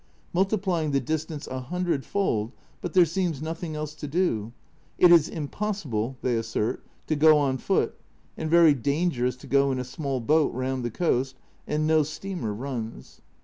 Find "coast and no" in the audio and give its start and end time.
10.89-12.01